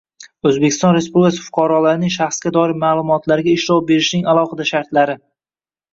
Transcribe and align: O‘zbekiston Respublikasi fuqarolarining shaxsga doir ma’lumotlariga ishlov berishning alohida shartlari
O‘zbekiston 0.51 0.95
Respublikasi 0.97 1.43
fuqarolarining 1.49 2.13
shaxsga 2.15 2.53
doir 2.57 2.73
ma’lumotlariga 2.85 3.55
ishlov 3.59 3.85
berishning 3.93 4.29
alohida 4.33 4.69
shartlari 4.71 5.21